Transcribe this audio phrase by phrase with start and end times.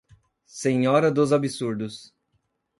[0.47, 2.11] Senhora dos absurdos